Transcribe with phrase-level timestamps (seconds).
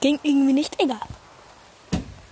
[0.00, 1.00] ging irgendwie nicht egal.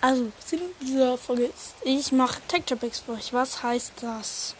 [0.00, 3.32] Also, Sinn dieser Folge ist, ich mache Texture Packs für euch.
[3.32, 4.54] Was heißt das?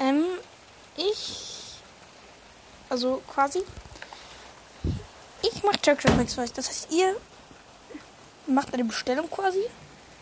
[0.00, 0.24] Ähm,
[0.96, 1.78] ich,
[2.88, 3.60] also quasi,
[5.42, 6.52] ich mache Texture Packs für euch.
[6.52, 7.16] Das heißt, ihr
[8.46, 9.64] macht eine Bestellung quasi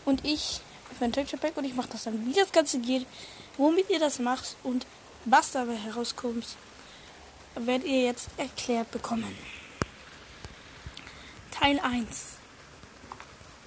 [0.05, 0.61] und ich
[0.99, 3.07] für ein Texture Pack und ich mache das dann, wie das Ganze geht,
[3.57, 4.87] womit ihr das macht und
[5.25, 6.47] was dabei herauskommt,
[7.55, 9.37] werdet ihr jetzt erklärt bekommen.
[11.65, 12.07] Teil 1.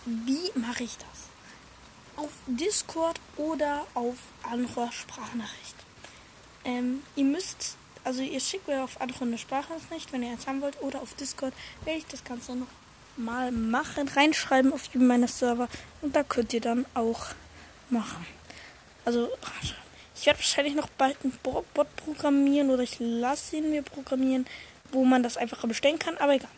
[0.05, 2.23] Wie mache ich das?
[2.23, 5.75] Auf Discord oder auf andere Sprachnachricht.
[6.63, 10.61] Ähm, ihr müsst, also ihr schickt mir auf andere eine Sprachnachricht, wenn ihr jetzt haben
[10.61, 12.67] wollt, oder auf Discord werde ich das Ganze noch
[13.15, 15.67] mal machen, reinschreiben auf meiner Server
[16.03, 17.25] und da könnt ihr dann auch
[17.89, 18.27] machen.
[19.05, 19.27] Also
[20.13, 24.45] ich werde wahrscheinlich noch bald einen Bot programmieren oder ich lasse ihn mir programmieren,
[24.91, 26.51] wo man das einfacher bestellen kann, aber egal.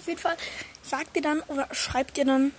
[0.00, 0.38] Auf jeden Fall
[0.82, 2.52] sagt ihr dann oder schreibt ihr dann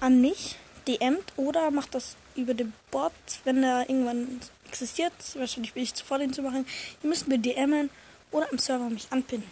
[0.00, 0.56] an mich,
[0.88, 3.12] DMt oder macht das über den Bot,
[3.44, 5.12] wenn er irgendwann existiert.
[5.34, 6.66] Wahrscheinlich bin ich zuvor den zu machen.
[7.02, 7.90] Ihr müsst mir DMen
[8.30, 9.46] oder am Server mich anpinnen.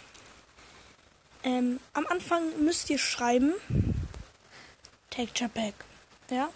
[1.43, 3.53] Ähm, am Anfang müsst ihr schreiben
[5.11, 5.75] Texture Pack.
[6.31, 6.49] Ja?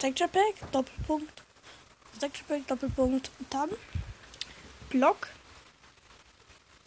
[0.00, 1.42] Texture Pack, Doppelpunkt.
[2.18, 3.30] Texture Pack, Doppelpunkt.
[3.50, 3.70] Dann
[4.90, 5.28] Block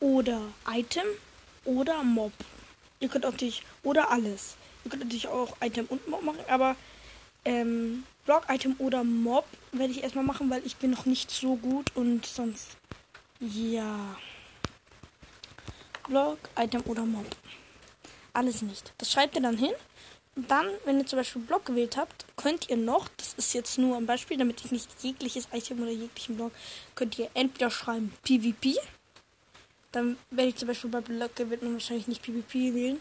[0.02, 1.06] oder Item
[1.66, 2.34] oder Mob.
[3.00, 4.56] Ihr könnt natürlich, oder alles.
[4.84, 6.76] Ihr könnt natürlich auch Item und Mob machen, aber
[7.44, 11.56] ähm, Block, Item oder Mob werde ich erstmal machen, weil ich bin noch nicht so
[11.56, 12.78] gut und sonst,
[13.40, 14.16] ja.
[16.08, 17.26] Block, Item oder Mob.
[18.34, 18.94] Alles nicht.
[18.98, 19.72] Das schreibt ihr dann hin.
[20.36, 23.78] Und dann, wenn ihr zum Beispiel Block gewählt habt, könnt ihr noch, das ist jetzt
[23.78, 26.52] nur ein Beispiel, damit ich nicht jegliches Item oder jeglichen Block,
[26.94, 28.76] könnt ihr entweder schreiben PvP
[29.96, 33.00] dann werde ich zum Beispiel bei Blöcke wird man wahrscheinlich nicht PvP wählen.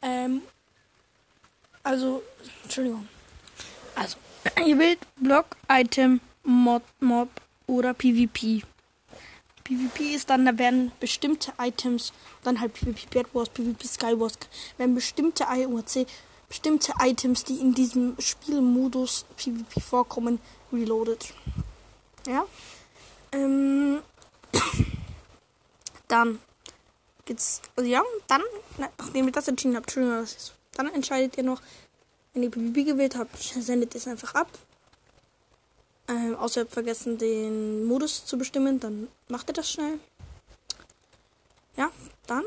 [0.00, 0.42] Ähm,
[1.82, 2.22] also,
[2.62, 3.08] Entschuldigung.
[3.96, 4.16] Also,
[4.64, 7.28] ihr wählt Block, Item, Mod, Mob
[7.66, 8.62] oder PvP.
[9.64, 12.12] PvP ist dann, da werden bestimmte Items,
[12.44, 14.34] dann halt PvP Bad Wars, PvP Skywars,
[14.78, 16.06] werden bestimmte IOC,
[16.48, 20.38] bestimmte Items, die in diesem Spielmodus PvP vorkommen,
[20.72, 21.34] reloaded.
[22.26, 22.46] Ja.
[23.32, 24.00] Ähm.
[26.08, 26.40] Dann
[27.24, 27.62] geht's.
[27.76, 28.42] Also ja, dann,
[28.98, 31.60] nachdem ihr das entschieden habt, Entschuldigung, das ist, dann entscheidet ihr noch,
[32.32, 34.48] wenn ihr PvP gewählt habt, sendet es einfach ab.
[36.08, 40.00] Ähm, außer ihr habt vergessen, den Modus zu bestimmen, dann macht ihr das schnell.
[41.76, 41.90] Ja,
[42.26, 42.44] dann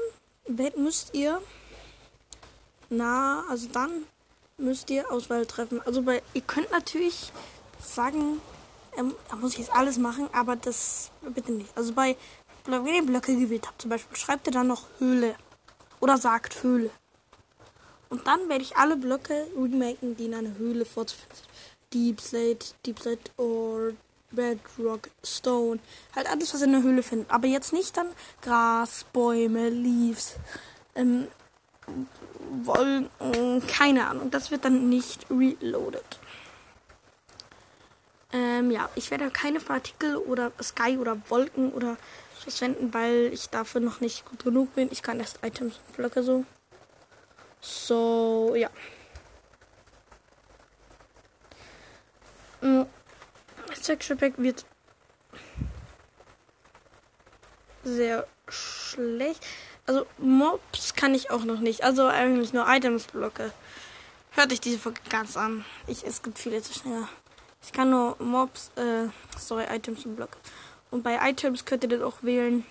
[0.76, 1.42] müsst ihr
[2.94, 4.04] na, also dann
[4.58, 5.82] müsst ihr Auswahl treffen.
[5.86, 7.32] Also bei, ihr könnt natürlich
[7.82, 8.42] sagen,
[8.98, 11.70] ähm, da muss ich jetzt alles machen, aber das bitte nicht.
[11.78, 12.18] Also bei
[12.66, 15.36] wenn ihr Blöcke gewählt habt, zum Beispiel, schreibt ihr dann noch Höhle.
[16.00, 16.90] Oder sagt Höhle.
[18.10, 21.48] Und dann werde ich alle Blöcke remaken, die in einer Höhle vorzufinden sind.
[21.94, 23.94] Deep Slate, Deep Slate or
[24.32, 25.80] Bedrock, Stone.
[26.16, 27.30] Halt alles, was ihr in der Höhle findet.
[27.30, 28.08] Aber jetzt nicht dann
[28.42, 30.36] Gras, Bäume, Leaves,
[30.96, 31.28] ähm,
[32.64, 34.32] Wolken, keine Ahnung.
[34.32, 36.21] Das wird dann nicht reloaded.
[38.34, 41.98] Ähm, ja, ich werde keine Partikel oder Sky oder Wolken oder
[42.40, 44.90] verschwenden, weil ich dafür noch nicht gut genug bin.
[44.92, 46.46] Ich kann erst Items und Blöcke so.
[47.60, 48.70] So, ja.
[52.62, 52.84] Mm,
[53.68, 54.66] das Texture Pack wird
[57.84, 59.46] sehr schlecht.
[59.86, 61.84] Also Mobs kann ich auch noch nicht.
[61.84, 63.52] Also eigentlich nur Items Blöcke.
[64.32, 65.66] Hört euch diese Folge ganz an.
[65.88, 67.08] Ich, es gibt viele zu schnell.
[67.64, 69.08] Ich kann nur Mobs, äh,
[69.38, 70.38] sorry, Items und Blöcke.
[70.90, 72.66] Und bei Items könnt ihr dann auch wählen,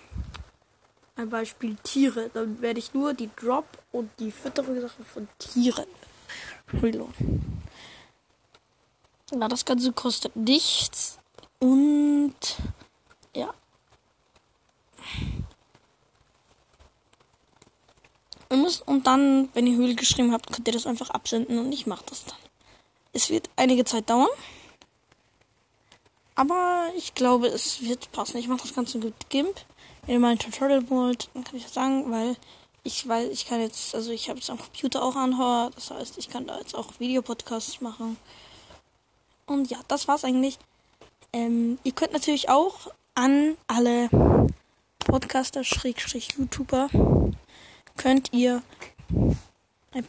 [1.15, 2.29] ein Beispiel Tiere.
[2.33, 5.87] Dann werde ich nur die Drop und die Fütterungssachen von Tieren
[6.73, 7.63] reloaden.
[9.31, 11.17] Na, das Ganze kostet nichts.
[11.59, 12.35] Und
[13.35, 13.53] ja.
[18.85, 22.03] Und dann, wenn ihr Höhle geschrieben habt, könnt ihr das einfach absenden und ich mache
[22.09, 22.37] das dann.
[23.13, 24.27] Es wird einige Zeit dauern.
[26.41, 28.37] Aber ich glaube, es wird passen.
[28.37, 29.55] Ich mache das Ganze mit GIMP.
[30.07, 32.35] Mal ein Tutorial wollt, dann kann ich das sagen, weil
[32.81, 36.17] ich weiß, ich kann jetzt, also ich habe jetzt am Computer auch Anhör, das heißt,
[36.17, 38.17] ich kann da jetzt auch Videopodcasts machen.
[39.45, 40.57] Und ja, das war's eigentlich.
[41.31, 44.09] Ähm, ihr könnt natürlich auch an alle
[44.97, 46.89] Podcaster, YouTuber,
[47.97, 48.63] könnt ihr
[49.91, 50.07] ein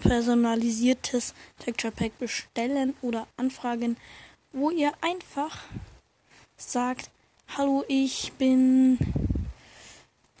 [0.00, 3.98] personalisiertes Texture Pack bestellen oder anfragen
[4.54, 5.58] wo ihr einfach
[6.56, 7.10] sagt,
[7.58, 8.96] hallo, ich bin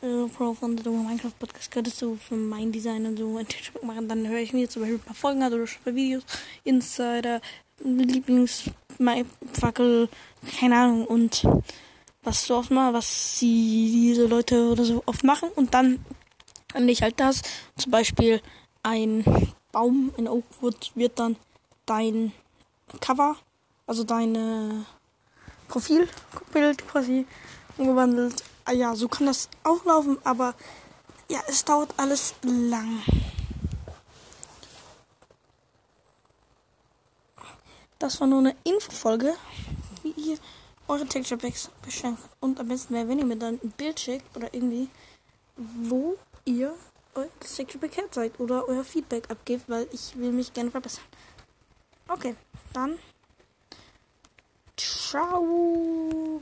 [0.00, 1.70] äh, Pro von der Minecraft Podcast.
[1.72, 4.82] Könntest du für mein Design und so ein TikTok machen, dann höre ich mir zum
[4.82, 6.22] Beispiel ein paar Folgen an oder schreibe Videos,
[6.62, 7.40] Insider,
[7.80, 10.08] Lieblingsfackel,
[10.58, 11.06] keine Ahnung.
[11.06, 11.44] Und
[12.22, 15.48] was so oft mal, was sie diese Leute oder so oft machen.
[15.56, 16.04] Und dann
[16.74, 17.42] und ich halt das,
[17.76, 18.40] zum Beispiel
[18.84, 19.24] ein
[19.72, 21.34] Baum in Oakwood wird dann
[21.86, 22.30] dein
[23.00, 23.36] Cover,
[23.86, 24.86] also dein
[25.68, 27.26] Profilbild quasi
[27.76, 28.42] umgewandelt.
[28.64, 30.54] Ah ja, so kann das auch laufen, aber
[31.28, 33.02] ja, es dauert alles lang.
[37.98, 39.34] Das war nur eine Infofolge,
[40.02, 40.38] wie ihr
[40.88, 42.30] eure Texture Packs bestellen könnt.
[42.40, 44.88] Und am besten wäre, wenn ihr mir dann ein Bild schickt oder irgendwie,
[45.56, 46.74] wo ihr
[47.14, 51.04] euer Texture Pack her seid oder euer Feedback abgebt, weil ich will mich gerne verbessern.
[52.08, 52.34] Okay,
[52.72, 52.98] dann
[54.76, 55.44] ciao.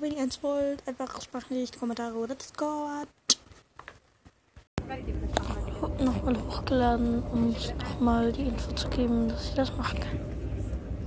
[0.01, 3.09] Wenn ihr eins wollt, einfach Sprachnachricht, Kommentare oder Discord.
[5.99, 10.32] Nochmal hochgeladen, um nochmal die Info zu geben, dass ich das machen kann.